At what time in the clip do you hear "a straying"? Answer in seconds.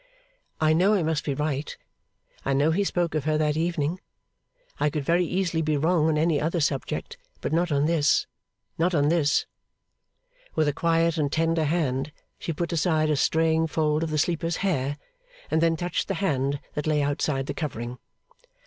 13.11-13.67